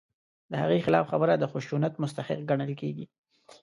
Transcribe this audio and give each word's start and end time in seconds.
د 0.51 0.53
هغې 0.61 0.79
خلاف 0.85 1.05
خبره 1.11 1.33
د 1.37 1.43
خشونت 1.51 1.93
مستحق 2.01 2.39
ګڼل 2.49 2.71
کېږي. 2.81 3.05